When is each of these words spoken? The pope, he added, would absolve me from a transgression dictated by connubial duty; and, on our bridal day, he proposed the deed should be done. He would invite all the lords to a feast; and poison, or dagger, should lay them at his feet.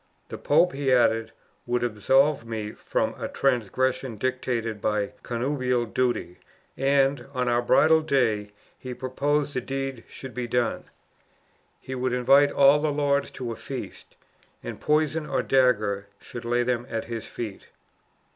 The 0.29 0.37
pope, 0.39 0.73
he 0.73 0.91
added, 0.91 1.31
would 1.67 1.83
absolve 1.83 2.43
me 2.43 2.71
from 2.71 3.13
a 3.21 3.27
transgression 3.27 4.17
dictated 4.17 4.81
by 4.81 5.11
connubial 5.21 5.85
duty; 5.85 6.39
and, 6.75 7.27
on 7.35 7.47
our 7.47 7.61
bridal 7.61 8.01
day, 8.01 8.49
he 8.79 8.95
proposed 8.95 9.53
the 9.53 9.61
deed 9.61 10.03
should 10.07 10.33
be 10.33 10.47
done. 10.47 10.85
He 11.79 11.93
would 11.93 12.13
invite 12.13 12.51
all 12.51 12.79
the 12.79 12.91
lords 12.91 13.29
to 13.37 13.51
a 13.51 13.55
feast; 13.55 14.15
and 14.63 14.81
poison, 14.81 15.27
or 15.27 15.43
dagger, 15.43 16.07
should 16.19 16.45
lay 16.45 16.63
them 16.63 16.87
at 16.89 17.05
his 17.05 17.27
feet. 17.27 17.67